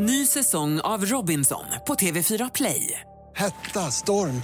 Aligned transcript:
Ny 0.00 0.26
säsong 0.26 0.80
av 0.80 1.04
Robinson 1.04 1.64
på 1.86 1.94
TV4 1.94 2.50
Play. 2.54 3.00
Hetta, 3.36 3.80
storm, 3.80 4.42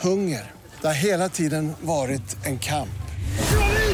hunger. 0.00 0.50
Det 0.80 0.86
har 0.86 0.94
hela 0.94 1.28
tiden 1.28 1.72
varit 1.80 2.46
en 2.46 2.58
kamp. 2.58 3.02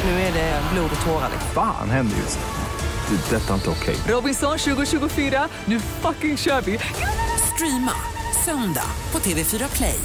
Nu 0.04 0.10
är 0.10 0.32
det 0.32 0.62
blod 0.72 0.90
och 1.00 1.06
tårar. 1.06 1.30
Fan 1.54 1.90
händer 1.90 2.16
just 2.16 2.38
nu. 2.38 3.16
Det. 3.16 3.36
Detta 3.36 3.50
är 3.50 3.54
inte 3.54 3.70
okej. 3.70 3.96
Robinson 4.08 4.58
2024, 4.58 5.48
nu 5.64 5.80
fucking 5.80 6.36
kör 6.36 6.60
vi! 6.60 6.78
Streama 7.54 7.92
söndag 8.44 8.90
på 9.10 9.18
TV4 9.18 9.76
Play. 9.76 10.00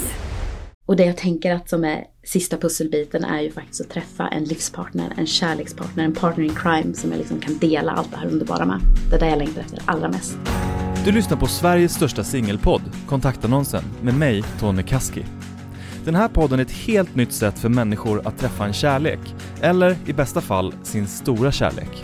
Och 0.85 0.95
det 0.95 1.05
jag 1.05 1.17
tänker 1.17 1.51
att 1.51 1.69
som 1.69 1.83
är 1.83 2.03
sista 2.25 2.57
pusselbiten 2.57 3.23
är 3.23 3.41
ju 3.41 3.51
faktiskt 3.51 3.81
att 3.81 3.89
träffa 3.89 4.27
en 4.27 4.43
livspartner, 4.43 5.13
en 5.17 5.27
kärlekspartner, 5.27 6.03
en 6.03 6.13
partner 6.13 6.43
in 6.45 6.55
crime 6.55 6.93
som 6.93 7.11
jag 7.11 7.17
liksom 7.17 7.39
kan 7.39 7.57
dela 7.57 7.91
allt 7.91 8.11
det 8.11 8.17
här 8.17 8.27
underbara 8.27 8.65
med. 8.65 8.79
Det 9.09 9.15
är 9.15 9.19
det 9.19 9.29
jag 9.29 9.37
längtar 9.37 9.61
efter 9.61 9.81
allra 9.85 10.09
mest. 10.09 10.37
Du 11.05 11.11
lyssnar 11.11 11.37
på 11.37 11.47
Sveriges 11.47 11.93
största 11.93 12.23
singelpodd, 12.23 12.81
Kontaktannonsen, 13.07 13.83
med 14.01 14.17
mig, 14.17 14.43
Tony 14.59 14.83
Kaski. 14.83 15.25
Den 16.05 16.15
här 16.15 16.27
podden 16.27 16.59
är 16.59 16.63
ett 16.63 16.71
helt 16.71 17.15
nytt 17.15 17.33
sätt 17.33 17.59
för 17.59 17.69
människor 17.69 18.27
att 18.27 18.37
träffa 18.39 18.65
en 18.65 18.73
kärlek, 18.73 19.19
eller 19.61 19.97
i 20.05 20.13
bästa 20.13 20.41
fall 20.41 20.73
sin 20.83 21.07
stora 21.07 21.51
kärlek. 21.51 22.03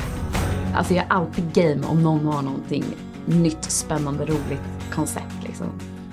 Alltså 0.76 0.94
jag 0.94 1.06
är 1.06 1.10
alltid 1.10 1.54
game 1.54 1.88
om 1.88 2.04
någon 2.04 2.26
har 2.26 2.42
någonting 2.42 2.84
nytt, 3.26 3.64
spännande, 3.64 4.26
roligt 4.26 4.92
koncept 4.92 5.44
liksom. 5.48 5.68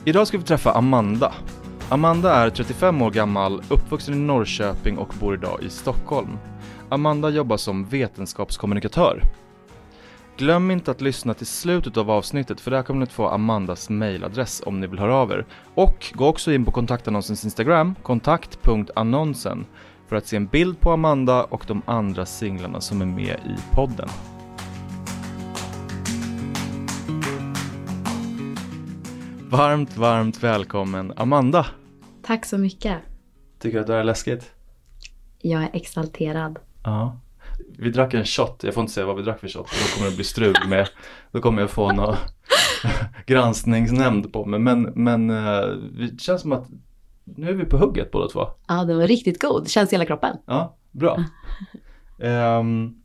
Idag 0.05 0.27
ska 0.27 0.39
vi 0.39 0.45
träffa 0.45 0.73
Amanda. 0.73 1.33
Amanda 1.89 2.35
är 2.35 2.51
35 2.51 3.03
år 3.03 3.11
gammal, 3.11 3.63
uppvuxen 3.69 4.15
i 4.15 4.19
Norrköping 4.19 4.99
och 4.99 5.15
bor 5.21 5.35
idag 5.35 5.63
i 5.63 5.71
Stockholm. 5.71 6.39
Amanda 6.89 7.31
jobbar 7.31 7.57
som 7.57 7.85
vetenskapskommunikatör. 7.85 9.23
Glöm 10.39 10.71
inte 10.71 10.91
att 10.91 11.01
lyssna 11.01 11.35
till 11.35 11.47
slutet 11.47 11.97
av 11.97 12.11
avsnittet 12.11 12.61
för 12.61 12.71
där 12.71 12.83
kommer 12.83 12.99
ni 12.99 13.05
att 13.05 13.13
få 13.13 13.29
Amandas 13.29 13.91
mailadress 13.91 14.63
om 14.67 14.81
ni 14.81 14.87
vill 14.87 14.99
höra 14.99 15.15
av 15.15 15.31
er. 15.31 15.47
Och 15.75 16.13
gå 16.15 16.27
också 16.27 16.53
in 16.53 16.65
på 16.65 16.71
kontaktannonsens 16.71 17.45
Instagram, 17.45 17.95
kontakt.annonsen, 18.03 19.67
för 20.09 20.17
att 20.17 20.27
se 20.27 20.37
en 20.37 20.47
bild 20.47 20.81
på 20.81 20.93
Amanda 20.93 21.45
och 21.45 21.65
de 21.69 21.83
andra 21.87 22.27
singlarna 22.27 22.81
som 22.81 23.03
är 23.03 23.07
med 23.07 23.41
i 23.47 23.75
podden. 23.75 24.09
Varmt, 29.51 29.97
varmt 29.97 30.43
välkommen 30.43 31.13
Amanda! 31.17 31.67
Tack 32.23 32.47
så 32.47 32.59
mycket. 32.59 32.99
Tycker 33.59 33.77
du 33.77 33.81
att 33.81 33.87
det 33.87 33.93
här 33.93 34.01
är 34.01 34.05
läskigt? 34.05 34.51
Jag 35.39 35.63
är 35.63 35.71
exalterad. 35.73 36.59
Ja. 36.85 37.21
Vi 37.79 37.91
drack 37.91 38.15
en 38.15 38.25
shot, 38.25 38.61
jag 38.63 38.75
får 38.75 38.81
inte 38.81 38.93
säga 38.93 39.07
vad 39.07 39.17
vi 39.17 39.23
drack 39.23 39.41
för 39.41 39.49
shot, 39.49 39.67
då 39.67 39.97
kommer 39.97 40.11
det 40.11 40.17
bli 40.17 40.25
strul 40.25 40.57
med, 40.69 40.89
då 41.33 41.41
kommer 41.41 41.61
jag 41.61 41.71
få 41.71 41.93
någon 41.93 42.17
granskningsnämnd 43.27 44.33
på 44.33 44.45
mig. 44.45 44.61
Men, 44.61 44.83
men 44.83 45.31
eh, 45.31 45.67
det 45.99 46.21
känns 46.21 46.43
som 46.43 46.53
att 46.53 46.69
nu 47.25 47.49
är 47.49 47.55
vi 47.55 47.65
på 47.65 47.79
hugget 47.79 48.11
båda 48.11 48.29
två. 48.29 48.49
Ja, 48.69 48.85
den 48.85 48.99
var 48.99 49.07
riktigt 49.07 49.43
god. 49.43 49.69
Känns 49.69 49.93
i 49.93 49.95
hela 49.95 50.07
kroppen. 50.07 50.37
Ja, 50.47 50.77
bra. 50.91 51.25
Um, 52.19 53.03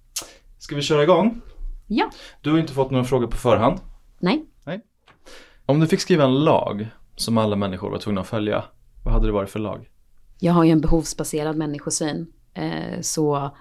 ska 0.58 0.76
vi 0.76 0.82
köra 0.82 1.04
igång? 1.04 1.42
Ja. 1.88 2.10
Du 2.42 2.52
har 2.52 2.60
inte 2.60 2.74
fått 2.74 2.92
några 2.92 3.06
frågor 3.06 3.28
på 3.28 3.38
förhand. 3.38 3.80
Nej. 4.20 4.46
Om 5.72 5.80
du 5.80 5.88
fick 5.88 6.02
skriva 6.02 6.24
en 6.24 6.44
lag 6.44 6.88
som 7.16 7.38
alla 7.38 7.56
människor 7.56 7.90
var 7.90 7.98
tvungna 7.98 8.22
att 8.22 8.28
följa, 8.28 8.64
vad 9.04 9.14
hade 9.14 9.26
det 9.26 9.32
varit 9.32 9.50
för 9.50 9.60
lag? 9.60 9.90
Jag 10.40 10.54
har 10.54 10.64
ju 10.64 10.72
en 10.72 10.82
behovsbaserad 10.82 11.58
människosyn. 11.58 12.28
Eh, 12.54 13.02
så 13.02 13.52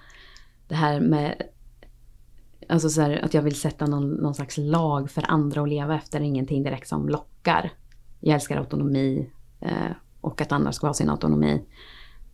det 0.71 0.77
här 0.77 1.01
med 1.01 1.43
alltså 2.69 2.89
så 2.89 3.01
här, 3.01 3.25
att 3.25 3.35
jag 3.35 3.43
vill 3.43 3.61
sätta 3.61 3.87
någon, 3.87 4.11
någon 4.11 4.35
slags 4.35 4.59
lag 4.59 5.11
för 5.11 5.25
andra 5.31 5.63
att 5.63 5.69
leva 5.69 5.95
efter 5.95 6.21
ingenting 6.21 6.63
direkt 6.63 6.89
som 6.89 7.09
lockar. 7.09 7.71
Jag 8.21 8.35
älskar 8.35 8.57
autonomi 8.57 9.31
eh, 9.61 9.91
och 10.21 10.41
att 10.41 10.53
andra 10.53 10.73
ska 10.73 10.87
ha 10.87 10.95
sin 10.95 11.11
autonomi. 11.11 11.63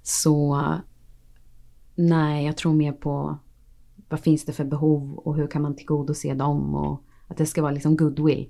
Så 0.03 0.63
nej, 1.95 2.47
jag 2.47 2.57
tror 2.57 2.75
mer 2.75 2.93
på 2.93 3.39
vad 4.09 4.21
finns 4.21 4.45
det 4.45 4.53
för 4.53 4.65
behov 4.65 5.19
och 5.19 5.37
hur 5.37 5.47
kan 5.47 5.63
man 5.63 5.77
tillgodose 5.77 6.35
dem 6.35 6.75
och 6.75 7.03
att 7.29 7.37
det 7.37 7.47
ska 7.47 7.63
vara 7.63 7.73
liksom 7.73 7.97
goodwill. 7.97 8.49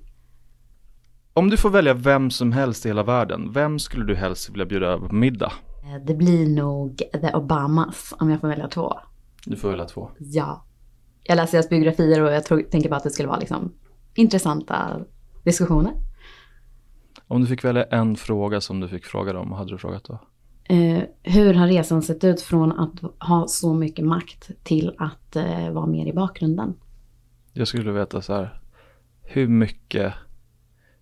Om 1.33 1.49
du 1.49 1.57
får 1.57 1.69
välja 1.69 1.93
vem 1.93 2.31
som 2.31 2.51
helst 2.51 2.85
i 2.85 2.89
hela 2.89 3.03
världen, 3.03 3.51
vem 3.51 3.79
skulle 3.79 4.05
du 4.05 4.15
helst 4.15 4.49
vilja 4.49 4.65
bjuda 4.65 4.87
över 4.87 5.07
på 5.07 5.15
middag? 5.15 5.51
Eh, 5.83 6.05
Det 6.05 6.15
blir 6.15 6.47
nog 6.55 6.97
The 6.97 7.33
Obamas 7.33 8.13
om 8.19 8.29
jag 8.29 8.41
får 8.41 8.47
välja 8.47 8.67
två. 8.67 8.99
Du 9.47 9.55
får 9.55 9.69
välja 9.69 9.85
två. 9.85 10.09
Ja. 10.17 10.65
Jag 11.23 11.35
läser 11.35 11.57
deras 11.57 11.69
biografier 11.69 12.21
och 12.21 12.31
jag 12.31 12.43
tror, 12.43 12.61
tänker 12.61 12.89
bara 12.89 12.95
att 12.95 13.03
det 13.03 13.09
skulle 13.09 13.27
vara 13.27 13.39
liksom 13.39 13.73
intressanta 14.15 14.99
diskussioner. 15.43 15.93
Om 17.27 17.41
du 17.41 17.47
fick 17.47 17.63
välja 17.63 17.83
en 17.83 18.15
fråga 18.15 18.61
som 18.61 18.79
du 18.79 18.87
fick 18.87 19.05
fråga 19.05 19.33
dem, 19.33 19.49
vad 19.49 19.59
hade 19.59 19.71
du 19.71 19.77
frågat 19.77 20.03
då? 20.03 20.19
Eh, 20.63 21.03
hur 21.23 21.53
har 21.53 21.67
resan 21.67 22.01
sett 22.01 22.23
ut 22.23 22.41
från 22.41 22.79
att 22.79 23.01
ha 23.19 23.47
så 23.47 23.73
mycket 23.73 24.05
makt 24.05 24.51
till 24.63 24.95
att 24.97 25.35
eh, 25.35 25.71
vara 25.71 25.85
mer 25.85 26.05
i 26.05 26.13
bakgrunden? 26.13 26.73
Jag 27.53 27.67
skulle 27.67 27.91
veta 27.91 28.21
så 28.21 28.33
här, 28.33 28.61
hur 29.21 29.47
mycket, 29.47 30.13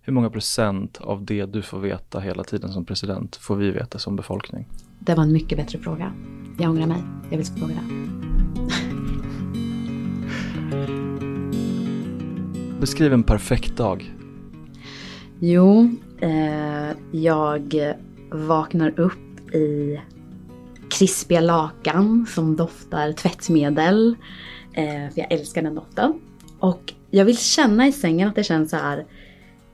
hur 0.00 0.12
många 0.12 0.30
procent 0.30 0.98
av 1.00 1.24
det 1.24 1.46
du 1.46 1.62
får 1.62 1.78
veta 1.78 2.20
hela 2.20 2.44
tiden 2.44 2.72
som 2.72 2.84
president 2.84 3.36
får 3.36 3.56
vi 3.56 3.70
veta 3.70 3.98
som 3.98 4.16
befolkning? 4.16 4.68
Det 4.98 5.14
var 5.14 5.22
en 5.22 5.32
mycket 5.32 5.58
bättre 5.58 5.78
fråga. 5.78 6.12
Jag 6.58 6.70
ångrar 6.70 6.86
mig. 6.86 7.02
Jag 7.30 7.38
vill 7.38 7.46
fråga 7.46 7.74
det. 7.74 8.25
Beskriv 12.80 13.12
en 13.12 13.22
perfekt 13.22 13.76
dag. 13.76 14.14
Jo, 15.40 15.90
eh, 16.20 16.96
jag 17.12 17.94
vaknar 18.30 19.00
upp 19.00 19.54
i 19.54 20.00
krispiga 20.90 21.40
lakan 21.40 22.26
som 22.28 22.56
doftar 22.56 23.12
tvättmedel. 23.12 24.16
Eh, 24.72 24.84
för 24.84 25.20
jag 25.20 25.32
älskar 25.32 25.62
den 25.62 25.74
doften. 25.74 26.20
Och 26.58 26.92
jag 27.10 27.24
vill 27.24 27.38
känna 27.38 27.86
i 27.86 27.92
sängen 27.92 28.28
att 28.28 28.34
det 28.34 28.44
känns 28.44 28.70
så 28.70 28.76
här. 28.76 29.06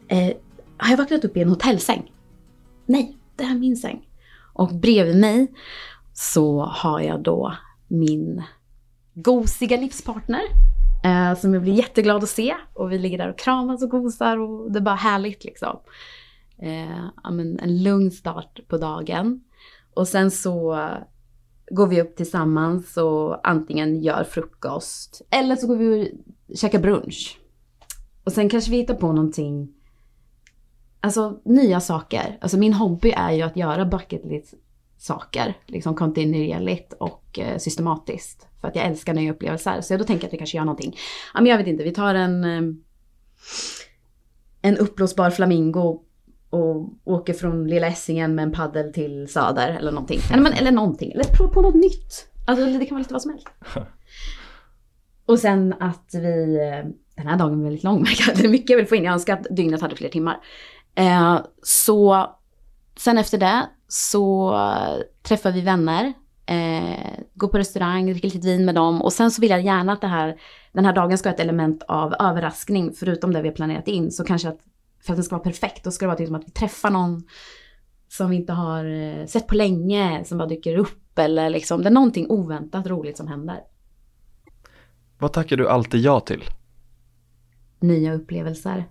Eh, 0.08 0.32
har 0.76 0.91
jag 0.91 0.97
vaknat 0.97 1.25
upp 1.25 1.36
i 1.36 1.41
en 1.41 1.48
hotellsäng? 1.48 2.12
Nej, 2.86 3.16
det 3.36 3.44
här 3.44 3.54
är 3.54 3.58
min 3.58 3.76
säng. 3.76 4.08
Och 4.52 4.75
bredvid 4.75 5.16
mig 5.16 5.52
så 6.12 6.62
har 6.62 7.00
jag 7.00 7.22
då 7.22 7.56
min 7.88 8.42
gosiga 9.14 9.76
livspartner. 9.76 10.42
Eh, 11.04 11.34
som 11.34 11.54
jag 11.54 11.62
blir 11.62 11.72
jätteglad 11.72 12.22
att 12.22 12.28
se. 12.28 12.54
Och 12.74 12.92
vi 12.92 12.98
ligger 12.98 13.18
där 13.18 13.30
och 13.30 13.38
kramas 13.38 13.82
och 13.82 13.90
gosar 13.90 14.38
och 14.38 14.72
det 14.72 14.78
är 14.78 14.82
bara 14.82 14.94
härligt 14.94 15.44
liksom. 15.44 15.78
Eh, 16.58 17.06
ja, 17.22 17.30
men 17.30 17.58
en 17.58 17.82
lugn 17.82 18.10
start 18.10 18.60
på 18.68 18.78
dagen. 18.78 19.44
Och 19.94 20.08
sen 20.08 20.30
så 20.30 20.78
går 21.70 21.86
vi 21.86 22.00
upp 22.00 22.16
tillsammans 22.16 22.96
och 22.96 23.48
antingen 23.48 24.02
gör 24.02 24.24
frukost 24.24 25.22
eller 25.30 25.56
så 25.56 25.66
går 25.66 25.76
vi 25.76 26.12
och 26.48 26.56
käkar 26.56 26.78
brunch. 26.78 27.38
Och 28.24 28.32
sen 28.32 28.48
kanske 28.48 28.70
vi 28.70 28.76
hittar 28.76 28.94
på 28.94 29.12
någonting, 29.12 29.69
alltså 31.00 31.40
nya 31.44 31.80
saker. 31.80 32.38
Alltså 32.40 32.58
min 32.58 32.72
hobby 32.72 33.10
är 33.10 33.32
ju 33.32 33.42
att 33.42 33.56
göra 33.56 33.84
bucket 33.84 34.24
list 34.24 34.54
saker, 35.02 35.54
liksom 35.66 35.94
kontinuerligt 35.94 36.92
och 36.92 37.38
eh, 37.38 37.58
systematiskt. 37.58 38.48
För 38.60 38.68
att 38.68 38.76
jag 38.76 38.84
älskar 38.84 39.14
nya 39.14 39.32
upplevelser. 39.32 39.80
Så 39.80 39.96
då 39.96 40.04
tänker 40.04 40.24
jag 40.24 40.28
att 40.28 40.32
vi 40.32 40.38
kanske 40.38 40.56
gör 40.56 40.64
någonting. 40.64 40.96
Ja 41.34 41.40
men 41.40 41.50
jag 41.50 41.58
vet 41.58 41.66
inte, 41.66 41.84
vi 41.84 41.92
tar 41.92 42.14
en, 42.14 42.44
eh, 42.44 42.74
en 44.62 44.78
uppblåsbar 44.78 45.30
flamingo 45.30 46.02
och 46.50 46.92
åker 47.04 47.32
från 47.32 47.68
Lilla 47.68 47.86
Essingen 47.86 48.34
med 48.34 48.42
en 48.42 48.52
paddel 48.52 48.92
till 48.92 49.28
Söder 49.28 49.68
eller 49.68 49.92
någonting. 49.92 50.20
Eller, 50.32 50.42
men, 50.42 50.52
eller 50.52 50.72
någonting, 50.72 51.12
eller 51.12 51.24
prova 51.24 51.52
på 51.52 51.62
något 51.62 51.74
nytt. 51.74 52.28
Alltså 52.46 52.66
det 52.66 52.86
kan 52.86 52.94
vara 52.94 53.02
lite 53.02 53.12
vad 53.12 53.22
som 53.22 53.30
helst. 53.30 53.48
Och 55.26 55.38
sen 55.38 55.74
att 55.80 56.10
vi, 56.12 56.56
eh, 56.56 56.90
den 57.16 57.26
här 57.26 57.38
dagen 57.38 57.60
är 57.60 57.64
väldigt 57.64 57.84
lång, 57.84 58.04
det 58.36 58.44
är 58.44 58.48
mycket 58.48 58.70
jag 58.70 58.76
vill 58.76 58.86
få 58.86 58.96
in. 58.96 59.04
Jag 59.04 59.12
önskar 59.12 59.36
att 59.36 59.46
dygnet 59.50 59.80
hade 59.80 59.96
fler 59.96 60.08
timmar. 60.08 60.40
Eh, 60.94 61.40
så 61.62 62.28
sen 62.97 63.19
efter 63.19 63.39
det 63.39 63.69
så 63.89 64.55
träffar 65.23 65.53
vi 65.53 65.61
vänner, 65.61 66.12
eh, 66.47 67.19
går 67.35 67.49
på 67.49 67.59
restaurang, 67.59 68.06
dricker 68.06 68.29
lite 68.29 68.47
vin 68.47 68.65
med 68.65 68.75
dem 68.75 69.03
och 69.03 69.12
sen 69.12 69.31
så 69.31 69.41
vill 69.41 69.50
jag 69.50 69.62
gärna 69.62 69.93
att 69.93 70.05
här, 70.05 70.41
den 70.73 70.85
här 70.85 70.93
dagen 70.93 71.19
ska 71.19 71.29
ha 71.29 71.35
ett 71.35 71.41
element 71.41 71.83
av 71.83 72.15
överraskning 72.19 72.93
förutom 72.93 73.33
det 73.33 73.43
vi 73.43 73.49
har 73.49 73.55
planerat 73.55 73.89
in. 73.89 74.11
Så 74.11 74.25
kanske 74.25 74.49
att 74.49 74.59
för 75.05 75.12
att 75.12 75.17
den 75.17 75.25
ska 75.25 75.37
vara 75.37 75.44
perfekt, 75.44 75.85
då 75.85 75.91
ska 75.91 76.05
det 76.05 76.09
vara 76.09 76.17
till 76.17 76.27
som 76.27 76.35
att 76.35 76.44
vi 76.47 76.50
träffar 76.50 76.91
någon 76.91 77.23
som 78.09 78.31
vi 78.31 78.37
inte 78.37 78.53
har 78.53 78.85
eh, 78.85 79.27
sett 79.27 79.47
på 79.47 79.55
länge, 79.55 80.25
som 80.25 80.39
bara 80.39 80.49
dyker 80.49 80.77
upp 80.77 81.19
eller 81.19 81.50
liksom, 81.50 81.83
det 81.83 81.89
är 81.89 81.93
någonting 81.93 82.27
oväntat 82.31 82.87
roligt 82.87 83.17
som 83.17 83.29
händer. 83.29 83.61
Vad 85.19 85.33
tackar 85.33 85.56
du 85.56 85.69
alltid 85.69 86.00
ja 86.00 86.21
till? 86.21 86.44
Nya 87.81 88.15
upplevelser. 88.15 88.85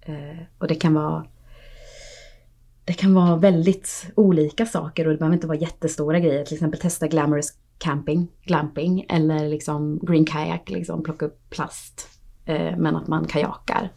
Eh, 0.00 0.42
och 0.58 0.68
det 0.68 0.74
kan 0.74 0.94
vara 0.94 1.26
det 2.88 2.94
kan 2.94 3.14
vara 3.14 3.36
väldigt 3.36 4.12
olika 4.14 4.66
saker 4.66 5.06
och 5.06 5.12
det 5.12 5.18
behöver 5.18 5.34
inte 5.34 5.46
vara 5.46 5.58
jättestora 5.58 6.20
grejer. 6.20 6.44
Till 6.44 6.54
exempel 6.54 6.80
testa 6.80 7.06
glamorous 7.06 7.52
camping, 7.78 8.28
glamping 8.44 9.06
eller 9.08 9.48
liksom 9.48 9.98
green 10.02 10.24
kayak, 10.24 10.70
liksom 10.70 11.02
plocka 11.02 11.26
upp 11.26 11.50
plast. 11.50 12.08
Eh, 12.44 12.76
men 12.76 12.96
att 12.96 13.08
man 13.08 13.24
kajakar. 13.24 13.92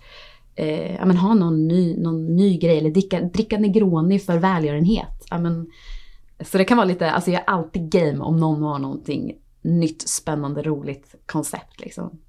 eh, 0.55 0.95
ja, 0.95 1.05
men 1.05 1.17
ha 1.17 1.33
någon 1.33 1.67
ny, 1.67 1.97
någon 1.97 2.35
ny 2.35 2.57
grej 2.57 2.77
eller 2.77 2.89
dricka, 2.89 3.21
dricka 3.21 3.59
Negroni 3.59 4.19
för 4.19 4.37
välgörenhet. 4.37 5.25
Ja, 5.29 5.37
men, 5.37 5.71
så 6.39 6.57
det 6.57 6.65
kan 6.65 6.77
vara 6.77 6.87
lite, 6.87 7.11
alltså 7.11 7.31
jag 7.31 7.41
är 7.41 7.49
alltid 7.49 7.91
game 7.91 8.19
om 8.19 8.37
någon 8.37 8.63
har 8.63 8.79
någonting 8.79 9.37
nytt, 9.61 10.09
spännande, 10.09 10.61
roligt 10.61 11.15
koncept 11.25 11.79
liksom. 11.79 12.19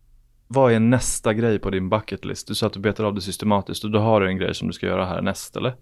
Vad 0.48 0.72
är 0.72 0.80
nästa 0.80 1.34
grej 1.34 1.58
på 1.58 1.70
din 1.70 1.88
bucketlist? 1.88 2.48
Du 2.48 2.54
sa 2.54 2.66
att 2.66 2.72
du 2.72 2.80
betar 2.80 3.04
av 3.04 3.14
det 3.14 3.20
systematiskt 3.20 3.84
och 3.84 3.90
då 3.90 3.98
har 3.98 4.20
du 4.20 4.28
en 4.28 4.38
grej 4.38 4.54
som 4.54 4.68
du 4.68 4.74
ska 4.74 4.86
göra 4.86 5.06
härnäst 5.06 5.56
eller? 5.56 5.76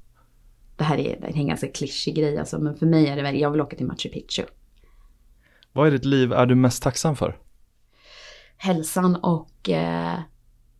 Det 0.80 0.84
här 0.84 0.98
är, 0.98 1.20
det 1.20 1.26
är 1.26 1.36
en 1.36 1.46
ganska 1.46 1.68
klyschig 1.68 2.14
grej 2.14 2.38
alltså, 2.38 2.58
men 2.58 2.76
för 2.76 2.86
mig 2.86 3.06
är 3.06 3.16
det 3.16 3.22
väl, 3.22 3.40
jag 3.40 3.50
vill 3.50 3.60
åka 3.60 3.76
till 3.76 3.86
Machu 3.86 4.08
Picchu. 4.08 4.42
Vad 5.72 5.88
i 5.88 5.90
ditt 5.90 6.04
liv 6.04 6.32
är 6.32 6.46
du 6.46 6.54
mest 6.54 6.82
tacksam 6.82 7.16
för? 7.16 7.36
Hälsan 8.56 9.16
och 9.16 9.68
eh, 9.68 10.18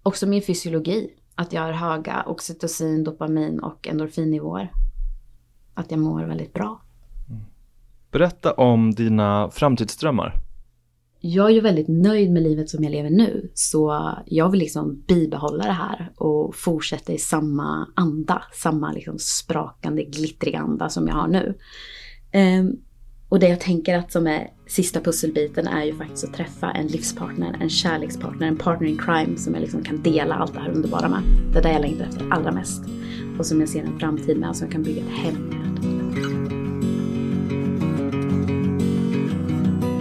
också 0.02 0.26
min 0.26 0.42
fysiologi. 0.42 1.10
Att 1.34 1.52
jag 1.52 1.62
har 1.62 1.72
höga 1.72 2.22
oxytocin, 2.26 3.04
dopamin 3.04 3.60
och 3.60 3.88
endorfinnivåer. 3.88 4.72
Att 5.74 5.90
jag 5.90 6.00
mår 6.00 6.24
väldigt 6.24 6.52
bra. 6.52 6.80
Berätta 8.10 8.52
om 8.52 8.94
dina 8.94 9.50
framtidsdrömmar. 9.50 10.34
Jag 11.22 11.46
är 11.46 11.54
ju 11.54 11.60
väldigt 11.60 11.88
nöjd 11.88 12.30
med 12.30 12.42
livet 12.42 12.70
som 12.70 12.84
jag 12.84 12.90
lever 12.90 13.10
nu. 13.10 13.50
Så 13.54 14.14
jag 14.26 14.50
vill 14.50 14.60
liksom 14.60 15.02
bibehålla 15.08 15.64
det 15.64 15.72
här 15.72 16.12
och 16.16 16.56
fortsätta 16.56 17.12
i 17.12 17.18
samma 17.18 17.88
anda. 17.96 18.42
Samma 18.52 18.92
liksom 18.92 19.18
sprakande, 19.18 20.04
glittriga 20.04 20.58
anda 20.58 20.88
som 20.88 21.08
jag 21.08 21.14
har 21.14 21.28
nu. 21.28 21.54
Um, 22.60 22.80
och 23.28 23.38
det 23.38 23.48
jag 23.48 23.60
tänker 23.60 23.98
att 23.98 24.12
som 24.12 24.26
är 24.26 24.50
sista 24.66 25.00
pusselbiten 25.00 25.66
är 25.66 25.84
ju 25.84 25.94
faktiskt 25.94 26.24
att 26.24 26.34
träffa 26.34 26.70
en 26.70 26.86
livspartner, 26.86 27.58
en 27.60 27.70
kärlekspartner, 27.70 28.46
en 28.46 28.56
partner 28.56 28.88
in 28.88 28.98
crime 28.98 29.36
som 29.36 29.54
jag 29.54 29.60
liksom 29.60 29.82
kan 29.82 30.02
dela 30.02 30.34
allt 30.34 30.54
det 30.54 30.60
här 30.60 30.70
underbara 30.70 31.08
med. 31.08 31.22
Det 31.52 31.58
är 31.58 31.62
det 31.62 31.72
jag 31.72 31.82
längtar 31.82 32.04
efter 32.04 32.30
allra 32.30 32.52
mest. 32.52 32.82
Och 33.38 33.46
som 33.46 33.60
jag 33.60 33.68
ser 33.68 33.82
en 33.82 33.98
framtid 33.98 34.36
med, 34.36 34.56
som 34.56 34.66
jag 34.66 34.72
kan 34.72 34.82
bygga 34.82 35.02
ett 35.02 35.08
hem 35.08 35.34
med. 35.34 36.29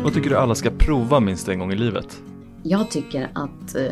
Vad 0.04 0.14
tycker 0.14 0.30
du 0.30 0.38
alla 0.38 0.56
ska 0.56 0.70
prova 0.70 1.20
minst 1.20 1.48
en 1.48 1.60
gång 1.60 1.72
i 1.72 1.76
livet? 1.76 2.22
Jag 2.64 2.92
tycker 2.92 3.30
att 3.34 3.76
eh, 3.76 3.92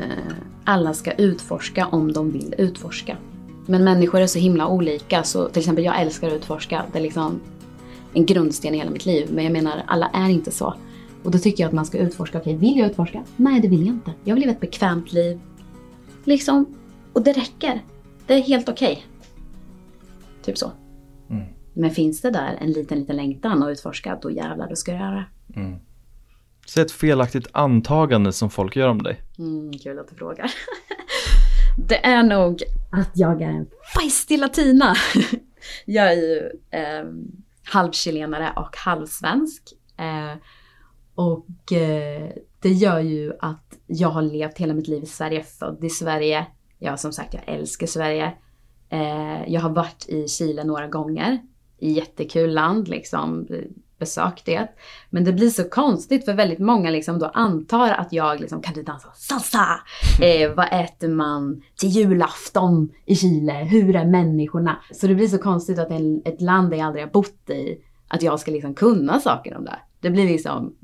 alla 0.63 0.94
ska 0.94 1.12
utforska 1.12 1.88
om 1.88 2.13
de 2.13 2.31
vill 2.31 2.56
utforska. 2.57 3.18
Men 3.65 3.83
människor 3.83 4.21
är 4.21 4.27
så 4.27 4.39
himla 4.39 4.68
olika, 4.68 5.24
så 5.24 5.50
till 5.50 5.59
exempel 5.59 5.83
jag 5.83 6.01
älskar 6.01 6.27
att 6.27 6.33
utforska. 6.33 6.86
Det 6.92 6.98
är 6.98 7.01
liksom 7.01 7.39
en 8.13 8.25
grundsten 8.25 8.75
i 8.75 8.77
hela 8.77 8.92
mitt 8.92 9.06
liv. 9.06 9.30
Men 9.31 9.44
jag 9.44 9.54
menar, 9.54 9.83
alla 9.88 10.07
är 10.13 10.30
inte 10.30 10.51
så. 10.51 10.74
Och 11.24 11.31
då 11.31 11.38
tycker 11.38 11.63
jag 11.63 11.68
att 11.68 11.74
man 11.74 11.86
ska 11.86 11.98
utforska. 11.98 12.38
Okej, 12.38 12.56
vill 12.56 12.77
jag 12.77 12.89
utforska? 12.89 13.24
Nej, 13.36 13.62
det 13.62 13.68
vill 13.68 13.86
jag 13.86 13.95
inte. 13.95 14.13
Jag 14.24 14.36
vill 14.36 14.42
leva 14.42 14.54
ett 14.54 14.62
bekvämt 14.62 15.13
liv. 15.13 15.39
Liksom, 16.24 16.65
och 17.13 17.24
det 17.24 17.33
räcker. 17.33 17.83
Det 18.27 18.33
är 18.33 18.42
helt 18.42 18.69
okej. 18.69 19.06
Typ 20.45 20.57
så. 20.57 20.71
Men 21.74 21.92
finns 21.92 22.21
det 22.21 22.31
där 22.31 22.57
en 22.62 22.71
liten, 22.71 23.00
liten 23.00 23.15
längtan 23.15 23.63
att 23.63 23.69
utforska, 23.69 24.19
då 24.21 24.31
jävlar, 24.31 24.69
då 24.69 24.75
ska 24.75 24.92
jag 24.92 25.01
göra 25.01 25.15
det. 25.15 25.59
Säg 26.67 26.83
ett 26.83 26.91
felaktigt 26.91 27.47
antagande 27.51 28.33
som 28.33 28.49
folk 28.49 28.75
gör 28.75 28.87
om 28.87 29.03
dig. 29.03 29.21
Mm, 29.37 29.73
kul 29.73 29.99
att 29.99 30.09
du 30.09 30.15
frågar. 30.15 30.51
det 31.87 32.05
är 32.05 32.23
nog 32.23 32.63
att 32.91 33.11
jag 33.13 33.41
är 33.41 33.49
en 33.49 33.67
feistig 33.95 34.39
latina. 34.39 34.95
jag 35.85 36.11
är 36.13 36.15
ju 36.15 36.51
eh, 36.71 37.05
halvchilenare 37.63 38.53
och 38.55 38.77
halvsvensk. 38.77 39.63
Eh, 39.97 40.37
och 41.15 41.71
eh, 41.71 42.29
det 42.59 42.69
gör 42.69 42.99
ju 42.99 43.33
att 43.39 43.77
jag 43.87 44.09
har 44.09 44.21
levt 44.21 44.57
hela 44.57 44.73
mitt 44.73 44.87
liv 44.87 45.03
i 45.03 45.05
Sverige, 45.05 45.43
född 45.43 45.83
i 45.83 45.89
Sverige. 45.89 46.45
Jag 46.79 46.99
som 46.99 47.11
sagt, 47.11 47.33
jag 47.33 47.43
älskar 47.45 47.87
Sverige. 47.87 48.33
Eh, 48.89 49.53
jag 49.53 49.61
har 49.61 49.69
varit 49.69 50.05
i 50.09 50.27
Chile 50.27 50.63
några 50.63 50.87
gånger. 50.87 51.39
Jättekul 51.79 52.53
land, 52.53 52.87
liksom 52.87 53.47
besökt 53.99 54.45
det. 54.45 54.67
Men 55.09 55.23
det 55.23 55.33
blir 55.33 55.49
så 55.49 55.63
konstigt 55.69 56.25
för 56.25 56.33
väldigt 56.33 56.59
många 56.59 56.89
liksom 56.89 57.19
då 57.19 57.25
antar 57.25 57.89
att 57.89 58.13
jag 58.13 58.39
liksom, 58.39 58.61
kan 58.61 58.73
du 58.73 58.83
dansa 58.83 59.09
salsa? 59.13 59.65
Eh, 60.21 60.53
vad 60.53 60.67
äter 60.71 61.07
man 61.07 61.61
till 61.79 61.89
julafton 61.89 62.89
i 63.05 63.15
Chile? 63.15 63.53
Hur 63.53 63.95
är 63.95 64.05
människorna? 64.05 64.77
Så 64.91 65.07
det 65.07 65.15
blir 65.15 65.27
så 65.27 65.38
konstigt 65.38 65.79
att 65.79 65.91
en, 65.91 66.21
ett 66.25 66.41
land 66.41 66.69
där 66.69 66.77
jag 66.77 66.88
aldrig 66.88 67.05
har 67.05 67.11
bott 67.11 67.49
i, 67.49 67.77
att 68.07 68.21
jag 68.21 68.39
ska 68.39 68.51
liksom 68.51 68.73
kunna 68.73 69.19
saker 69.19 69.57
om 69.57 69.65
det. 69.65 69.79
Det 69.99 70.09
blir 70.09 70.27
liksom... 70.27 70.75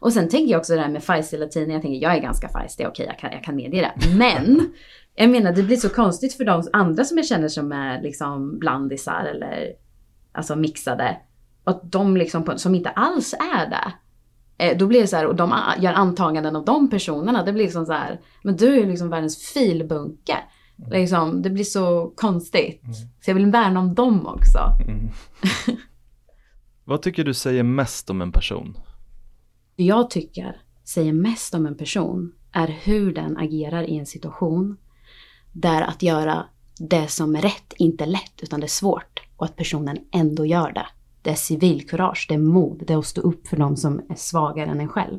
Och 0.00 0.12
sen 0.12 0.28
tänker 0.28 0.52
jag 0.52 0.58
också 0.58 0.74
det 0.74 0.80
här 0.80 0.88
med 0.88 1.04
feisty 1.04 1.36
latin. 1.36 1.70
Jag 1.70 1.82
tänker 1.82 2.02
jag 2.02 2.16
är 2.16 2.20
ganska 2.20 2.48
feisty, 2.48 2.86
okej 2.86 3.06
jag 3.06 3.18
kan, 3.18 3.32
jag 3.32 3.44
kan 3.44 3.56
medge 3.56 3.80
det. 3.80 4.08
Men 4.16 4.72
jag 5.14 5.30
menar 5.30 5.52
det 5.52 5.62
blir 5.62 5.76
så 5.76 5.88
konstigt 5.88 6.34
för 6.34 6.44
de 6.44 6.62
andra 6.72 7.04
som 7.04 7.16
jag 7.16 7.26
känner 7.26 7.48
som 7.48 7.72
är 7.72 8.02
liksom 8.02 8.58
blandisar 8.58 9.24
eller 9.24 9.72
alltså 10.32 10.56
mixade. 10.56 11.16
Att 11.64 11.92
de 11.92 12.16
liksom, 12.16 12.44
på- 12.44 12.58
som 12.58 12.74
inte 12.74 12.90
alls 12.90 13.34
är 13.34 13.70
det. 13.70 13.92
Eh, 14.64 14.78
Då 14.78 14.86
blir 14.86 15.00
det 15.00 15.06
så 15.06 15.16
här, 15.16 15.26
och 15.26 15.36
de 15.36 15.54
gör 15.78 15.92
antaganden 15.92 16.56
av 16.56 16.64
de 16.64 16.90
personerna. 16.90 17.44
Det 17.44 17.52
blir 17.52 17.64
liksom 17.64 17.86
så 17.86 17.92
här, 17.92 18.20
men 18.42 18.56
du 18.56 18.66
är 18.74 18.76
ju 18.80 18.86
liksom 18.86 19.08
världens 19.10 19.38
filbunke. 19.52 20.36
Liksom, 20.90 21.42
det 21.42 21.50
blir 21.50 21.64
så 21.64 22.12
konstigt. 22.16 22.82
Så 23.20 23.30
jag 23.30 23.34
vill 23.34 23.46
värna 23.50 23.80
om 23.80 23.94
dem 23.94 24.26
också. 24.26 24.58
Vad 26.84 27.02
tycker 27.02 27.24
du 27.24 27.34
säger 27.34 27.62
mest 27.62 28.10
om 28.10 28.22
en 28.22 28.32
person? 28.32 28.78
Det 29.76 29.84
jag 29.84 30.10
tycker 30.10 30.60
säger 30.84 31.12
mest 31.12 31.54
om 31.54 31.66
en 31.66 31.76
person 31.76 32.32
är 32.52 32.68
hur 32.68 33.14
den 33.14 33.36
agerar 33.36 33.82
i 33.82 33.98
en 33.98 34.06
situation 34.06 34.76
där 35.52 35.82
att 35.82 36.02
göra 36.02 36.44
det 36.78 37.08
som 37.08 37.36
är 37.36 37.42
rätt 37.42 37.72
inte 37.78 38.04
är 38.04 38.08
lätt 38.08 38.40
utan 38.42 38.60
det 38.60 38.66
är 38.66 38.68
svårt 38.68 39.20
och 39.36 39.44
att 39.44 39.56
personen 39.56 39.98
ändå 40.12 40.46
gör 40.46 40.72
det. 40.72 40.86
Det 41.22 41.30
är 41.30 41.34
civilkurage, 41.34 42.26
det 42.28 42.34
är 42.34 42.38
mod, 42.38 42.82
det 42.86 42.92
är 42.92 42.98
att 42.98 43.06
stå 43.06 43.20
upp 43.20 43.46
för 43.46 43.56
de 43.56 43.76
som 43.76 44.00
är 44.08 44.14
svagare 44.14 44.70
än 44.70 44.80
en 44.80 44.88
själv. 44.88 45.18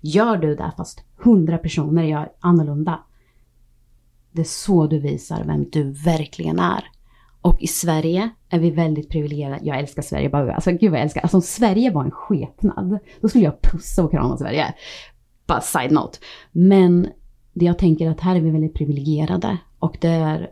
Gör 0.00 0.36
du 0.36 0.54
det 0.54 0.72
fast 0.76 1.04
hundra 1.16 1.58
personer 1.58 2.02
gör 2.02 2.32
annorlunda. 2.40 3.00
Det 4.32 4.40
är 4.40 4.44
så 4.44 4.86
du 4.86 4.98
visar 4.98 5.44
vem 5.44 5.70
du 5.70 5.82
verkligen 5.92 6.58
är. 6.58 6.84
Och 7.40 7.60
i 7.60 7.66
Sverige 7.66 8.30
är 8.48 8.58
vi 8.58 8.70
väldigt 8.70 9.08
privilegierade. 9.08 9.60
Jag 9.62 9.78
älskar 9.78 10.02
Sverige, 10.02 10.28
bara, 10.28 10.54
alltså 10.54 10.70
gud 10.70 10.90
vad 10.90 10.98
jag 10.98 11.04
älskar. 11.04 11.20
Alltså 11.20 11.36
om 11.36 11.42
Sverige 11.42 11.90
var 11.90 12.04
en 12.04 12.10
skepnad, 12.10 12.98
då 13.20 13.28
skulle 13.28 13.44
jag 13.44 13.62
pussa 13.62 14.04
och 14.04 14.10
krama 14.10 14.36
Sverige. 14.36 14.74
Bara 15.46 15.60
side 15.60 15.92
note. 15.92 16.18
Men 16.52 17.08
det 17.52 17.64
jag 17.64 17.78
tänker 17.78 18.10
att 18.10 18.20
här 18.20 18.36
är 18.36 18.40
vi 18.40 18.50
väldigt 18.50 18.74
privilegierade. 18.74 19.58
Och 19.78 19.96
det, 20.00 20.08
är, 20.08 20.50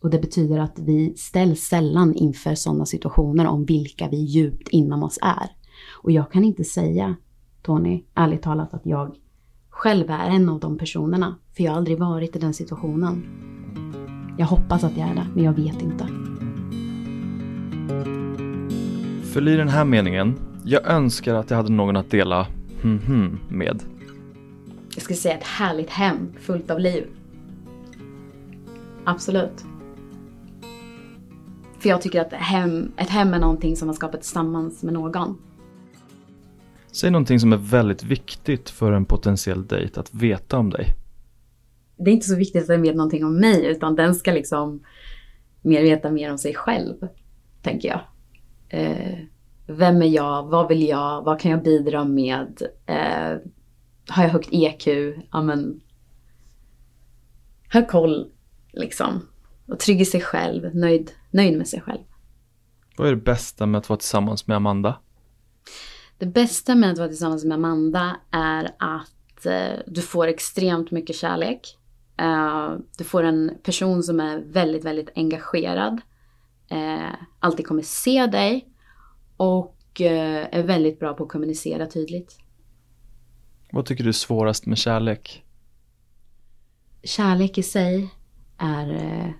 och 0.00 0.10
det 0.10 0.18
betyder 0.18 0.58
att 0.58 0.78
vi 0.78 1.14
ställs 1.16 1.60
sällan 1.60 2.14
inför 2.14 2.54
sådana 2.54 2.86
situationer 2.86 3.46
om 3.46 3.64
vilka 3.64 4.08
vi 4.08 4.16
djupt 4.16 4.68
inom 4.68 5.02
oss 5.02 5.18
är. 5.22 5.50
Och 6.02 6.10
jag 6.10 6.32
kan 6.32 6.44
inte 6.44 6.64
säga, 6.64 7.16
Tony, 7.62 8.02
ärligt 8.14 8.42
talat 8.42 8.74
att 8.74 8.86
jag 8.86 9.16
själv 9.70 10.10
är 10.10 10.28
en 10.28 10.48
av 10.48 10.60
de 10.60 10.78
personerna. 10.78 11.36
För 11.56 11.64
jag 11.64 11.70
har 11.70 11.76
aldrig 11.76 11.98
varit 11.98 12.36
i 12.36 12.38
den 12.38 12.54
situationen. 12.54 13.26
Jag 14.38 14.46
hoppas 14.46 14.84
att 14.84 14.96
jag 14.96 15.08
är 15.08 15.14
det, 15.14 15.26
men 15.34 15.44
jag 15.44 15.52
vet 15.52 15.82
inte. 15.82 16.06
Fyll 19.24 19.48
i 19.48 19.56
den 19.56 19.68
här 19.68 19.84
meningen. 19.84 20.34
Jag 20.64 20.86
önskar 20.86 21.34
att 21.34 21.50
jag 21.50 21.56
hade 21.56 21.72
någon 21.72 21.96
att 21.96 22.10
dela 22.10 22.46
mhm 22.82 23.38
med. 23.48 23.82
Jag 24.94 25.02
skulle 25.02 25.16
säga 25.16 25.38
ett 25.38 25.44
härligt 25.44 25.90
hem 25.90 26.32
fullt 26.40 26.70
av 26.70 26.80
liv. 26.80 27.06
Absolut. 29.04 29.64
För 31.80 31.88
jag 31.88 32.02
tycker 32.02 32.20
att 32.20 32.32
hem, 32.32 32.92
ett 32.96 33.08
hem 33.08 33.34
är 33.34 33.38
någonting 33.38 33.76
som 33.76 33.86
man 33.86 33.94
skapat 33.94 34.20
tillsammans 34.20 34.82
med 34.82 34.94
någon. 34.94 35.38
Säg 36.92 37.10
någonting 37.10 37.40
som 37.40 37.52
är 37.52 37.56
väldigt 37.56 38.02
viktigt 38.02 38.70
för 38.70 38.92
en 38.92 39.04
potentiell 39.04 39.66
dejt 39.66 40.00
att 40.00 40.14
veta 40.14 40.58
om 40.58 40.70
dig. 40.70 40.86
Det 41.96 42.10
är 42.10 42.14
inte 42.14 42.26
så 42.26 42.36
viktigt 42.36 42.62
att 42.62 42.68
den 42.68 42.82
vet 42.82 42.96
någonting 42.96 43.24
om 43.24 43.40
mig, 43.40 43.66
utan 43.66 43.96
den 43.96 44.14
ska 44.14 44.32
liksom 44.32 44.82
mer 45.62 45.82
veta 45.82 46.10
mer 46.10 46.30
om 46.30 46.38
sig 46.38 46.54
själv, 46.54 46.94
tänker 47.62 47.88
jag. 47.88 48.00
Eh, 48.68 49.18
vem 49.66 50.02
är 50.02 50.06
jag? 50.06 50.42
Vad 50.42 50.68
vill 50.68 50.88
jag? 50.88 51.22
Vad 51.22 51.40
kan 51.40 51.50
jag 51.50 51.62
bidra 51.62 52.04
med? 52.04 52.62
Eh, 52.86 53.38
har 54.08 54.22
jag 54.22 54.30
högt 54.30 54.48
EQ? 54.52 54.86
Ja, 55.32 55.42
men... 55.42 55.80
Har 57.72 57.88
koll, 57.88 58.30
liksom. 58.72 59.26
Och 59.66 59.78
trygg 59.78 60.00
i 60.00 60.04
sig 60.04 60.20
själv, 60.20 60.74
nöjd, 60.74 61.10
nöjd 61.30 61.58
med 61.58 61.68
sig 61.68 61.80
själv. 61.80 62.02
Vad 62.96 63.08
är 63.08 63.14
det 63.14 63.22
bästa 63.22 63.66
med 63.66 63.78
att 63.78 63.88
vara 63.88 63.98
tillsammans 63.98 64.46
med 64.46 64.56
Amanda? 64.56 65.00
Det 66.18 66.26
bästa 66.26 66.74
med 66.74 66.92
att 66.92 66.98
vara 66.98 67.08
tillsammans 67.08 67.44
med 67.44 67.54
Amanda 67.54 68.16
är 68.30 68.70
att 68.78 69.46
eh, 69.46 69.78
du 69.86 70.02
får 70.02 70.26
extremt 70.26 70.90
mycket 70.90 71.16
kärlek. 71.16 71.78
Eh, 72.16 72.74
du 72.98 73.04
får 73.04 73.22
en 73.22 73.58
person 73.62 74.02
som 74.02 74.20
är 74.20 74.38
väldigt, 74.38 74.84
väldigt 74.84 75.08
engagerad. 75.14 76.00
Eh, 76.68 77.14
alltid 77.38 77.66
kommer 77.66 77.82
se 77.82 78.26
dig. 78.26 78.68
Och 79.36 80.00
eh, 80.00 80.48
är 80.52 80.62
väldigt 80.62 80.98
bra 80.98 81.14
på 81.14 81.24
att 81.24 81.30
kommunicera 81.30 81.86
tydligt. 81.86 82.38
Vad 83.72 83.86
tycker 83.86 84.04
du 84.04 84.10
är 84.10 84.12
svårast 84.12 84.66
med 84.66 84.78
kärlek? 84.78 85.44
Kärlek 87.02 87.58
i 87.58 87.62
sig 87.62 88.14
är 88.58 88.92
eh, 88.92 89.30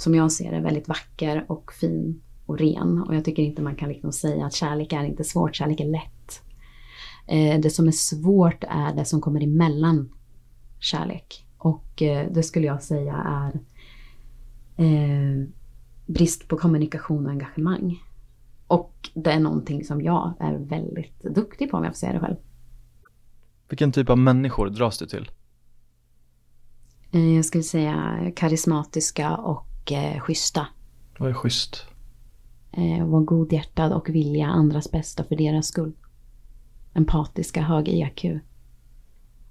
som 0.00 0.14
jag 0.14 0.32
ser 0.32 0.52
det, 0.52 0.60
väldigt 0.60 0.88
vacker 0.88 1.44
och 1.48 1.72
fin 1.72 2.22
och 2.46 2.58
ren. 2.58 3.02
Och 3.02 3.14
jag 3.14 3.24
tycker 3.24 3.42
inte 3.42 3.62
man 3.62 3.76
kan 3.76 3.88
liksom 3.88 4.12
säga 4.12 4.46
att 4.46 4.54
kärlek 4.54 4.92
är 4.92 5.04
inte 5.04 5.24
svårt, 5.24 5.56
kärlek 5.56 5.80
är 5.80 5.90
lätt. 5.90 6.42
Eh, 7.26 7.60
det 7.60 7.70
som 7.70 7.88
är 7.88 7.92
svårt 7.92 8.64
är 8.68 8.94
det 8.94 9.04
som 9.04 9.20
kommer 9.20 9.42
emellan 9.42 10.12
kärlek. 10.78 11.46
Och 11.58 12.02
eh, 12.02 12.32
det 12.32 12.42
skulle 12.42 12.66
jag 12.66 12.82
säga 12.82 13.14
är 13.26 13.60
eh, 14.84 15.46
brist 16.06 16.48
på 16.48 16.56
kommunikation 16.56 17.26
och 17.26 17.32
engagemang. 17.32 18.02
Och 18.66 19.10
det 19.14 19.30
är 19.30 19.40
någonting 19.40 19.84
som 19.84 20.02
jag 20.02 20.34
är 20.40 20.58
väldigt 20.58 21.22
duktig 21.22 21.70
på 21.70 21.76
om 21.76 21.84
jag 21.84 21.92
får 21.92 21.98
säga 21.98 22.12
det 22.12 22.20
själv. 22.20 22.36
Vilken 23.68 23.92
typ 23.92 24.10
av 24.10 24.18
människor 24.18 24.68
dras 24.68 24.98
du 24.98 25.06
till? 25.06 25.30
Jag 27.10 27.44
skulle 27.44 27.64
säga 27.64 28.32
karismatiska 28.36 29.36
och 29.36 29.69
eh, 29.92 30.20
schyssta. 30.20 30.66
Vad 31.18 31.28
är 31.28 31.34
schysst? 31.34 31.86
Eh, 32.72 33.06
vara 33.06 33.22
godhjärtad 33.22 33.92
och 33.92 34.08
vilja 34.08 34.46
andras 34.46 34.90
bästa 34.90 35.24
för 35.24 35.36
deras 35.36 35.66
skull. 35.66 35.92
Empatiska, 36.94 37.62
hög 37.62 37.88
IQ. 37.88 38.24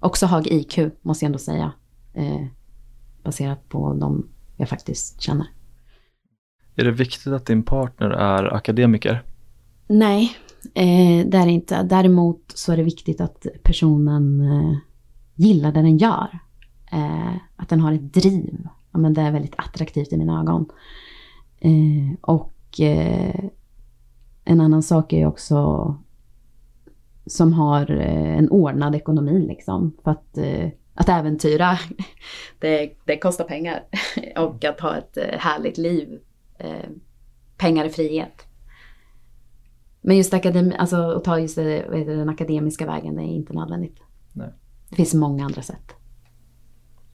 Också 0.00 0.26
hög 0.26 0.46
IQ, 0.46 0.78
måste 1.02 1.24
jag 1.24 1.28
ändå 1.28 1.38
säga. 1.38 1.72
Eh, 2.14 2.46
baserat 3.22 3.68
på 3.68 3.94
de 3.94 4.28
jag 4.56 4.68
faktiskt 4.68 5.20
känner. 5.20 5.46
Är 6.76 6.84
det 6.84 6.90
viktigt 6.90 7.32
att 7.32 7.46
din 7.46 7.62
partner 7.62 8.10
är 8.10 8.54
akademiker? 8.54 9.22
Nej, 9.86 10.36
eh, 10.74 11.26
det 11.26 11.38
är 11.38 11.46
det 11.46 11.52
inte. 11.52 11.82
Däremot 11.82 12.52
så 12.54 12.72
är 12.72 12.76
det 12.76 12.82
viktigt 12.82 13.20
att 13.20 13.46
personen 13.62 14.40
eh, 14.40 14.76
gillar 15.34 15.72
det 15.72 15.82
den 15.82 15.98
gör. 15.98 16.38
Eh, 16.92 17.34
att 17.56 17.68
den 17.68 17.80
har 17.80 17.92
ett 17.92 18.14
driv. 18.14 18.68
Ja, 18.92 18.98
men 18.98 19.14
det 19.14 19.20
är 19.20 19.32
väldigt 19.32 19.54
attraktivt 19.58 20.12
i 20.12 20.16
mina 20.16 20.40
ögon. 20.40 20.70
Eh, 21.58 22.18
och 22.20 22.80
eh, 22.80 23.44
en 24.44 24.60
annan 24.60 24.82
sak 24.82 25.12
är 25.12 25.18
ju 25.18 25.26
också 25.26 25.96
som 27.26 27.52
har 27.52 27.90
eh, 27.90 28.38
en 28.38 28.50
ordnad 28.50 28.94
ekonomi 28.94 29.46
liksom. 29.46 29.96
För 30.04 30.10
att, 30.10 30.38
eh, 30.38 30.68
att 30.94 31.08
äventyra, 31.08 31.78
det, 32.58 32.92
det 33.04 33.16
kostar 33.16 33.44
pengar. 33.44 33.84
och 34.36 34.64
att 34.64 34.80
ha 34.80 34.96
ett 34.96 35.16
eh, 35.16 35.38
härligt 35.38 35.78
liv. 35.78 36.18
Pengar 37.56 37.84
är 37.84 37.88
frihet. 37.88 38.46
Men 40.00 40.16
just 40.16 40.34
akademi, 40.34 40.74
alltså 40.78 40.96
att 40.96 41.24
ta 41.24 41.38
just 41.38 41.56
den 41.56 42.28
akademiska 42.28 42.86
vägen, 42.86 43.16
det 43.16 43.22
är 43.22 43.24
inte 43.24 43.52
nödvändigt. 43.52 43.96
Nej. 44.32 44.48
Det 44.88 44.96
finns 44.96 45.14
många 45.14 45.44
andra 45.44 45.62
sätt. 45.62 45.94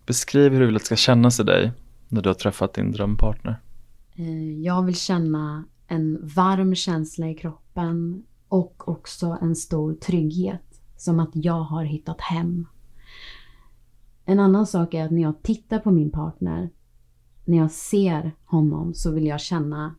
Beskriv 0.07 0.53
hur 0.53 0.61
du 0.61 0.67
vill 0.67 0.77
att 0.77 0.83
det 0.83 0.87
ska 0.87 0.97
kännas 0.97 1.41
i 1.41 1.43
dig 1.43 1.73
när 2.09 2.23
du 2.23 2.29
har 2.29 2.35
träffat 2.35 2.75
din 2.75 2.93
drömpartner. 2.93 3.61
Eh, 4.15 4.61
jag 4.61 4.83
vill 4.83 4.97
känna 4.97 5.65
en 5.87 6.19
varm 6.23 6.75
känsla 6.75 7.29
i 7.29 7.35
kroppen 7.35 8.23
och 8.49 8.89
också 8.89 9.39
en 9.43 9.57
stor 9.57 9.95
trygghet. 9.95 10.63
Som 10.97 11.21
att 11.21 11.31
jag 11.33 11.61
har 11.61 11.85
hittat 11.85 12.21
hem. 12.21 12.67
En 14.25 14.41
annan 14.41 14.67
sak 14.67 14.95
är 14.95 15.05
att 15.05 15.11
när 15.11 15.23
jag 15.23 15.43
tittar 15.43 15.79
på 15.79 15.91
min 15.91 16.11
partner, 16.11 16.71
när 17.45 17.59
jag 17.59 17.71
ser 17.71 18.33
honom 18.45 18.95
så 18.95 19.11
vill 19.11 19.27
jag 19.27 19.41
känna 19.41 19.95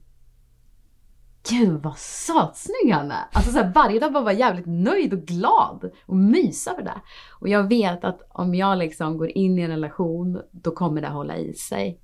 Gud 1.49 1.83
vad 1.83 1.97
sötsnygg 1.97 2.93
han 2.93 3.11
är! 3.11 3.23
Alltså 3.31 3.51
så 3.51 3.57
här, 3.57 3.71
varje 3.75 3.99
dag 3.99 4.13
bara 4.13 4.23
vara 4.23 4.33
jävligt 4.33 4.65
nöjd 4.65 5.13
och 5.13 5.19
glad 5.19 5.91
och 6.05 6.15
mysa 6.17 6.75
för 6.75 6.81
det. 6.81 7.01
Och 7.39 7.49
jag 7.49 7.69
vet 7.69 8.03
att 8.03 8.21
om 8.29 8.55
jag 8.55 8.77
liksom 8.77 9.17
går 9.17 9.29
in 9.29 9.59
i 9.59 9.61
en 9.61 9.69
relation, 9.69 10.41
då 10.51 10.71
kommer 10.71 11.01
det 11.01 11.07
hålla 11.07 11.37
i 11.37 11.53
sig. 11.53 11.99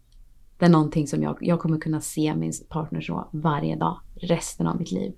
Det 0.57 0.65
är 0.65 0.69
någonting 0.69 1.07
som 1.07 1.23
jag, 1.23 1.37
jag 1.41 1.59
kommer 1.59 1.79
kunna 1.79 2.01
se 2.01 2.35
min 2.35 2.53
partner 2.69 3.01
så 3.01 3.29
varje 3.31 3.75
dag, 3.75 3.99
resten 4.15 4.67
av 4.67 4.77
mitt 4.77 4.91
liv. 4.91 5.13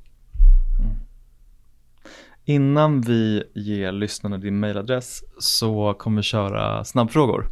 Innan 2.46 3.02
vi 3.02 3.44
ger 3.56 3.92
lyssnarna 3.92 4.38
din 4.38 4.60
mailadress 4.60 5.24
så 5.40 5.94
kommer 5.94 6.18
vi 6.18 6.24
köra 6.24 6.84
snabbfrågor. 6.84 7.48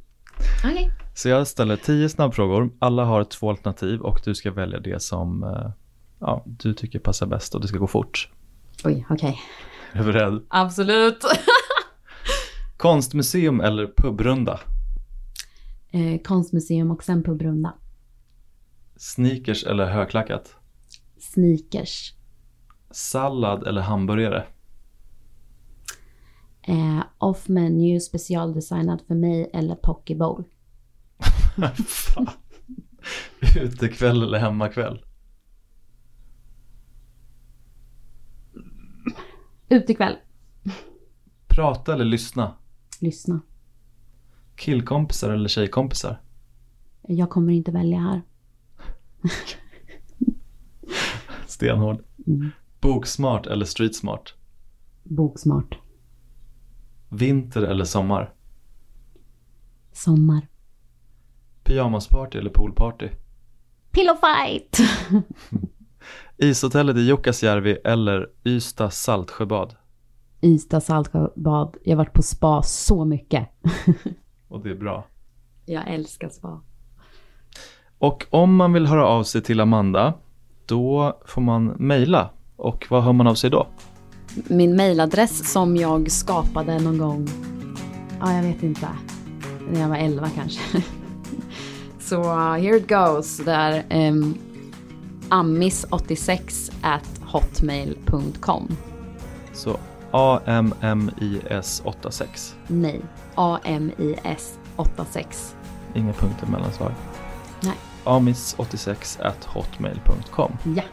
Okej. 0.65 0.91
Så 1.15 1.29
jag 1.29 1.47
ställer 1.47 1.75
tio 1.75 2.09
snabbfrågor, 2.09 2.69
alla 2.79 3.05
har 3.05 3.23
två 3.23 3.49
alternativ 3.49 4.01
och 4.01 4.21
du 4.25 4.35
ska 4.35 4.51
välja 4.51 4.79
det 4.79 5.01
som 5.01 5.43
eh, 5.43 5.71
ja, 6.23 6.43
du 6.45 6.73
tycker 6.73 6.99
passar 6.99 7.25
bäst 7.27 7.55
och 7.55 7.61
det 7.61 7.67
ska 7.67 7.77
gå 7.77 7.87
fort. 7.87 8.29
Oj, 8.83 9.05
okej. 9.09 9.39
Är 9.91 9.99
du 9.99 10.05
beredd? 10.13 10.45
Absolut. 10.47 11.23
Konstmuseum 12.77 13.61
eller 13.61 13.87
pubrunda? 13.97 14.59
eh, 15.91 16.21
konstmuseum 16.21 16.91
och 16.91 17.03
sen 17.03 17.23
pubrunda. 17.23 17.73
Sneakers 18.95 19.63
eller 19.63 19.85
högklackat? 19.85 20.55
Sneakers. 21.19 22.13
Sallad 22.91 23.67
eller 23.67 23.81
hamburgare? 23.81 24.43
Eh, 26.61 27.03
off 27.17 27.47
menu 27.47 27.99
specialdesignad 27.99 29.01
för 29.07 29.15
mig 29.15 29.49
eller 29.53 29.75
poke 29.75 30.15
bowl. 30.15 30.43
Utekväll 33.61 34.23
eller 34.23 34.39
hemmakväll? 34.39 35.05
Utekväll. 39.73 40.17
Prata 41.47 41.93
eller 41.93 42.05
lyssna? 42.05 42.53
Lyssna. 42.99 43.41
Killkompisar 44.55 45.29
eller 45.29 45.49
tjejkompisar? 45.49 46.21
Jag 47.01 47.29
kommer 47.29 47.53
inte 47.53 47.71
välja 47.71 47.99
här. 47.99 48.21
Stenhård. 51.47 52.03
Mm. 52.27 52.51
Boksmart 52.81 53.45
eller 53.45 53.65
streetsmart? 53.65 54.33
Boksmart. 55.03 55.77
Vinter 57.09 57.61
eller 57.61 57.85
sommar? 57.85 58.33
Sommar. 59.91 60.47
Pyjamasparty 61.63 62.37
eller 62.37 62.49
poolparty? 62.49 63.09
Pillow 63.91 64.15
fight! 64.15 64.77
Ishotellet 66.37 66.97
i 66.97 66.99
Jukkasjärvi 66.99 67.77
eller 67.83 68.29
Ystad 68.45 68.89
Saltsjöbad? 68.89 69.75
Ystad 70.41 70.83
saltsjöbad. 70.83 71.77
Jag 71.83 71.91
har 71.91 71.97
varit 71.97 72.13
på 72.13 72.21
spa 72.21 72.63
så 72.63 73.05
mycket. 73.05 73.49
Och 74.47 74.63
det 74.63 74.69
är 74.69 74.75
bra. 74.75 75.05
Jag 75.65 75.83
älskar 75.87 76.29
spa. 76.29 76.61
Och 77.97 78.25
om 78.29 78.55
man 78.55 78.73
vill 78.73 78.85
höra 78.85 79.07
av 79.07 79.23
sig 79.23 79.41
till 79.41 79.59
Amanda, 79.59 80.13
då 80.65 81.19
får 81.25 81.41
man 81.41 81.65
mejla. 81.65 82.29
Och 82.55 82.85
vad 82.89 83.03
hör 83.03 83.13
man 83.13 83.27
av 83.27 83.35
sig 83.35 83.49
då? 83.49 83.67
Min 84.47 84.75
mailadress 84.75 85.51
som 85.51 85.77
jag 85.77 86.11
skapade 86.11 86.79
någon 86.79 86.97
gång, 86.97 87.27
ja 88.19 88.33
jag 88.33 88.43
vet 88.43 88.63
inte, 88.63 88.87
när 89.71 89.81
jag 89.81 89.89
var 89.89 89.97
11 89.97 90.29
kanske. 90.35 90.83
Så 91.99 92.21
uh, 92.21 92.53
here 92.53 92.77
it 92.77 92.89
goes. 92.89 93.37
Det 93.37 93.51
är 93.51 94.09
um, 94.09 94.37
ammis86 95.33 96.71
at 96.81 97.09
hotmail.com. 97.21 98.77
Så 99.53 99.77
AMMIS86. 100.11 102.53
Nej, 102.67 103.01
AMIS86. 103.35 105.53
Inga 105.95 106.13
punkter 106.13 106.47
mellan 106.47 106.71
svar. 106.71 106.93
Nej. 107.61 107.77
Amis86 108.03 109.21
at 109.21 109.45
hotmail.com. 109.45 110.51
Ja. 110.75 110.83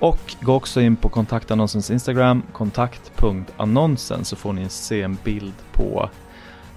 Och 0.00 0.36
gå 0.40 0.54
också 0.54 0.80
in 0.80 0.96
på 0.96 1.08
kontaktannonsens 1.08 1.90
Instagram, 1.90 2.42
kontakt.annonsen 2.52 4.24
så 4.24 4.36
får 4.36 4.52
ni 4.52 4.68
se 4.68 5.02
en 5.02 5.18
bild 5.24 5.54
på 5.72 6.10